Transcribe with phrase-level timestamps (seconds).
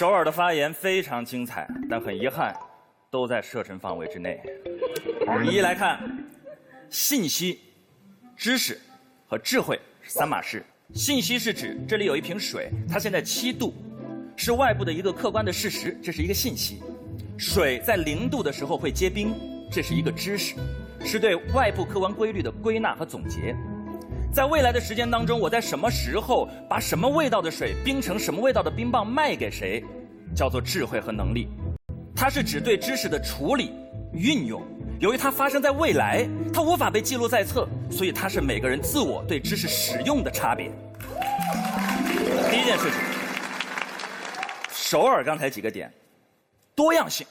[0.00, 2.56] 首尔的发言非常精彩，但很遗憾，
[3.10, 4.40] 都在射程范围之内。
[5.44, 6.00] 一来看，
[6.88, 7.60] 信息、
[8.34, 8.80] 知识
[9.26, 10.64] 和智慧是三码事。
[10.94, 13.74] 信息是指这里有一瓶水，它现在七度，
[14.36, 16.82] 是外部的一个客观的事实，这是一个信息。
[17.36, 19.34] 水在零度的时候会结冰，
[19.70, 20.54] 这是一个知识，
[21.04, 23.54] 是对外部客观规律的归纳和总结。
[24.32, 29.82] 在未来的时间当中，我在什么时候把什么味道的水冰成什么味道的冰棒卖给谁，
[30.36, 31.48] 叫做智慧和能力。
[32.14, 33.72] 它是指对知识的处理、
[34.12, 34.62] 运用。
[35.00, 40.70] 由于它发生在未来，它无法被记录在册，所以它是每个人自我对知识使用的差别。
[42.50, 43.00] 第一件事情，
[44.70, 45.92] 首尔刚才几个点，
[46.76, 47.26] 多样性，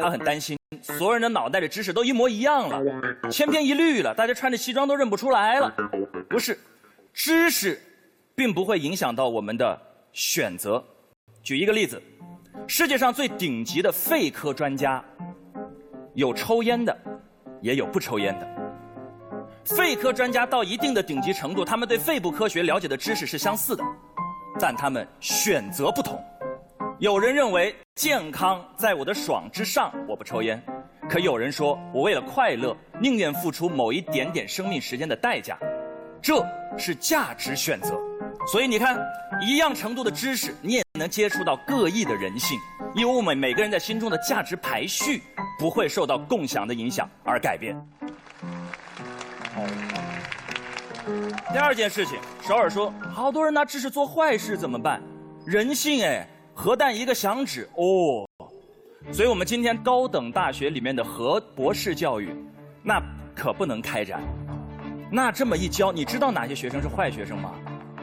[0.00, 5.74] 他很担心，所有人的脑袋里知识都一模一样了，千篇一律了，大家穿着西装都认不出来了。
[6.28, 6.58] 不是，
[7.12, 7.80] 知识
[8.34, 9.80] 并不会影响到我们的
[10.12, 10.82] 选择。
[11.42, 12.00] 举一个例子，
[12.66, 15.04] 世界上最顶级的肺科专家。
[16.14, 16.96] 有抽烟的，
[17.60, 18.48] 也有不抽烟的。
[19.64, 23.84] 肺科专家到一定的顶级程度，他们对肺部科学了解的知识是相似的，
[24.58, 26.20] 但他们选择不同。
[26.98, 30.56] 有人认为健康在我的爽之上，我不抽烟；
[31.10, 35.58] 可有人说我为了快乐，宁愿付出某一点点生命时间的代价。
[36.22, 36.46] 这
[36.78, 37.98] 是价值选择。
[38.46, 38.96] 所以你看，
[39.42, 42.56] 一样程度的知识，你也能接触到各异的人性，
[42.94, 45.20] 因为我们每个人在心中的价值排序。
[45.58, 47.76] 不会受到共享的影响而改变。
[51.52, 55.02] 第二件事情，首尔说，好多人拿知识做坏事怎么办？
[55.44, 56.24] 人性哎，
[56.58, 58.28] 核弹一个响指哦。
[59.12, 62.34] 所以我们今天高等大学里面的核博士教育，
[62.82, 63.00] 那
[63.32, 64.20] 可不能开展。
[65.08, 67.52] 那这么一教，你知道哪些学生是坏学生吗？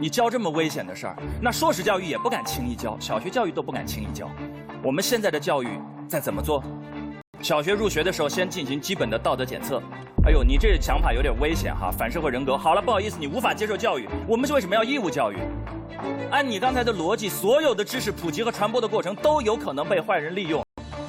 [0.00, 4.28] 你教这么危险的事儿，那硕士教育也不敢轻易教，小学教育都不敢轻易教。
[4.82, 5.68] 我们现在的教育
[6.08, 6.60] 在怎么做？
[7.40, 9.80] 小学入学的时候，先进行基本的道德检测。
[10.26, 12.58] 哎呦，你这想法有点危险哈，反社会人格。
[12.58, 14.08] 好了，不好意思，你无法接受教育。
[14.26, 15.36] 我们是为什么要义务教育？
[16.30, 20.64] 按你刚才的逻辑，所有的知识普及和传播的过程都有可能被坏人利用。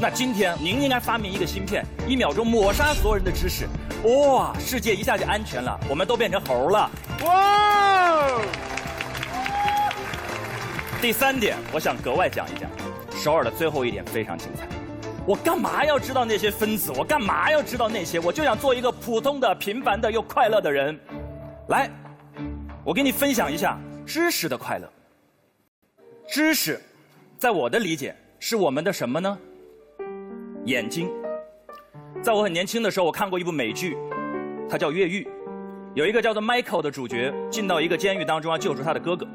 [0.00, 3.66] 那今天您应该发明一个芯片，一秒钟抹杀所有人的知识。
[4.04, 6.90] 哇，世界一下就安全了，我们都变成猴了。
[7.22, 8.40] 哇！
[11.00, 12.68] 第三点，我想格外讲一讲，
[13.16, 14.66] 首尔的最后一点非常精彩。
[15.26, 16.92] 我干嘛要知道那些分子？
[16.96, 18.18] 我干嘛要知道那些？
[18.18, 20.98] 我就想做一个普通的、平凡的又快乐的人。
[21.68, 21.88] 来，
[22.84, 24.90] 我给你分享一下知识的快乐。
[26.28, 26.80] 知识，
[27.38, 29.38] 在我的理解是我们的什么呢？
[30.66, 31.10] 眼睛。
[32.22, 33.96] 在我很年轻的时候，我看过一部美剧，
[34.68, 35.24] 它叫《越狱》，
[35.94, 39.26] 有一个叫做 Michael 的主角进到一个监狱当中要救出他的哥哥。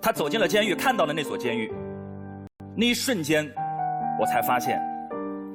[0.00, 1.72] 他走进了监狱，看到了那所监狱，
[2.76, 3.50] 那一瞬间，
[4.20, 4.80] 我才发现。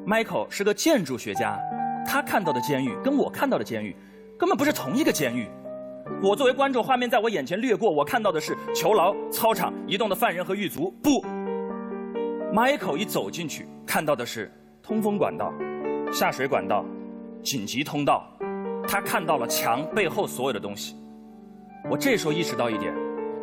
[0.05, 1.59] Michael 是个建筑学家，
[2.07, 3.95] 他看到的监狱跟我看到的监狱
[4.39, 5.47] 根本不是同一个监狱。
[6.21, 10.91] 我作为观众，画面在我眼前掠过，我看到的是囚牢、操场、移动的犯人和狱卒。
[11.03, 11.21] 不
[12.53, 14.51] ，Michael 一走进去，看到的是
[14.81, 15.53] 通风管道、
[16.11, 16.83] 下水管道、
[17.43, 18.27] 紧急通道。
[18.87, 20.95] 他看到了墙背后所有的东西。
[21.89, 22.93] 我这时候意识到一点：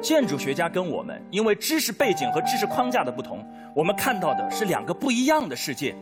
[0.00, 5.94] 建筑学家跟我们因为知识背景和知识框架的不同，我们看到的是两个不一样的世界。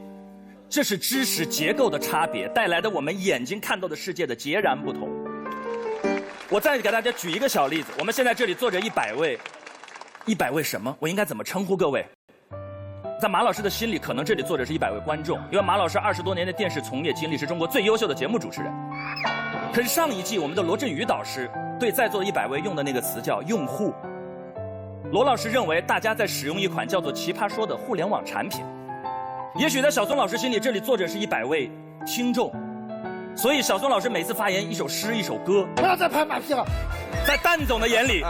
[0.68, 5.10] 这是知识结构的差别带来的，我们眼睛看到的世界的截然不同。
[6.52, 9.38] 我再给大家举一个小例子，我们现在这里坐着一百位，
[10.26, 10.94] 一百位什么？
[11.00, 12.04] 我应该怎么称呼各位？
[13.18, 18.70] 在马老师的心里，可能这里坐着是一百位观众，因为马老师二十多年的电视从业经历是中国最优秀的节目主持人。
[19.72, 23.94] 可是上一季我们的罗振宇导师对在座的一百位用的那个词叫用户。
[25.10, 28.62] 罗老师认为大家在使用一款叫做“奇葩说”的互联网产品。
[29.56, 31.70] 也许在小松老师心里，这里坐着是一百位
[32.04, 32.52] 听众，
[33.34, 35.66] 所以小松老师每次发言，一首诗，一首歌。
[35.74, 36.64] 不要再拍马屁了。
[37.26, 38.22] 在蛋总的眼里，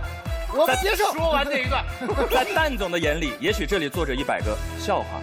[0.54, 1.12] 我不接受。
[1.12, 1.84] 说完这一段，
[2.30, 5.20] 在蛋总的眼里，也许这里坐着一百个笑话。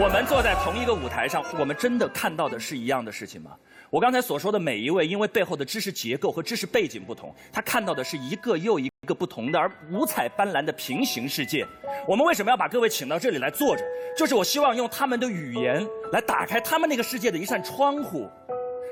[0.00, 3.50] 我们坐在同一个舞台上，我们真的看到的是一样的事情吗？
[3.90, 11.66] 我刚才所说的每一位，因为背后的知识结构和知识背景不同，他看到的是一个又一个不同的而五彩斑斓的平行世界。
[12.08, 13.84] 我们为什么要把各位请到这里来坐着？
[14.16, 18.30] 就是我希望用他们的语言来打开他们那个世界的一扇窗户，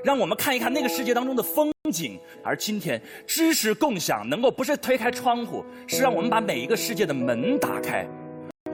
[0.05, 2.21] 让我们看一看那个世界当中的风景。
[2.45, 8.07] 而今天，知识共享能够不是推开窗户，是让我们把每一个世界的门打开。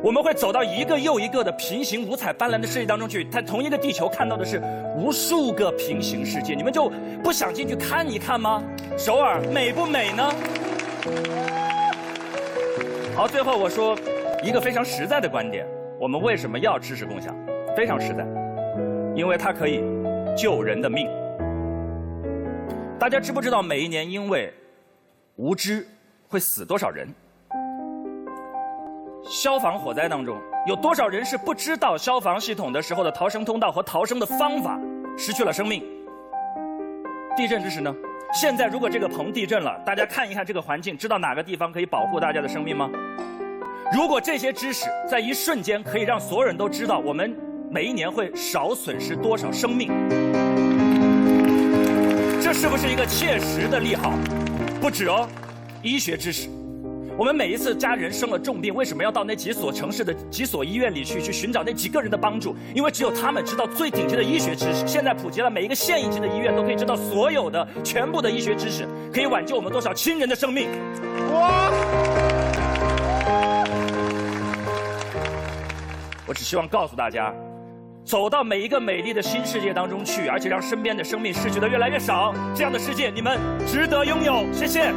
[0.06, 4.62] 我们会走到一个又一个的平行五彩斑斓的世界当中去，在同一个地球看到的是
[4.96, 6.88] 无数个平行世界，你们就
[7.24, 8.62] 不想进去看一看吗？
[8.96, 10.32] 首尔美不美呢？
[13.16, 13.98] 好，最后我说
[14.44, 15.66] 一个非常实在的观点：
[15.98, 17.36] 我们为什么要知识共享？
[17.76, 18.24] 非常实在，
[19.16, 19.82] 因为它可以
[20.38, 21.08] 救人的命。
[22.96, 24.54] 大家知不知道每一年因为
[25.34, 25.84] 无知
[26.28, 27.08] 会死多少人？
[29.28, 34.78] 消防火灾当中有多少人是不知道消防系统的时候的逃生通道和逃生的方法，
[35.16, 35.82] 失去了生命？
[37.36, 37.94] 地震知识呢？
[38.32, 42.88] 现在如果这个棚地震了，大家看一看这个环境，知道哪个地方可以保护大家的生命吗？
[43.92, 47.36] 如果这些知识在一瞬间可以让所有人都知道，我们
[47.70, 49.88] 每一年会少损失多少生命？
[52.40, 54.12] 这是不是一个切实的利好？
[54.80, 55.28] 不止哦，
[55.82, 56.48] 医学知识。
[57.18, 62.54] 我们每一次家人生了重病，为什么要到那几所城市的几所医院里去去寻找那几个人的帮助？
[62.74, 64.86] 因为只有他们知道最顶级的医学知识。
[64.86, 70.68] 现在普及了，每一个县一级的医院都可以知道所有的全部的医学知识，可以挽救我们多少亲人的生命。
[71.32, 71.70] 哇！
[76.26, 77.32] 我只希望告诉大家，
[78.04, 84.44] 走到每一个美丽的新世界当中去，而且让身边的生命失去的越来越少，这样的世界你们值得拥有。
[84.52, 84.92] 谢谢。